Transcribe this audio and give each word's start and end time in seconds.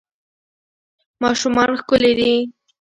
ماشومان 1.23 1.69
ښکلي 1.79 2.13
دي 2.19 2.31